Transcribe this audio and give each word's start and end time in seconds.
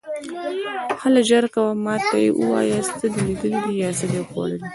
هله 1.01 1.21
ژر 1.29 1.45
کوه، 1.53 1.71
ما 1.83 1.95
ته 2.07 2.15
یې 2.23 2.29
ووایه، 2.39 2.79
څه 2.97 3.05
دې 3.13 3.21
لیدلي 3.27 3.71
یا 3.83 3.89
څه 3.99 4.05
دې 4.11 4.21
خوړلي. 4.29 4.67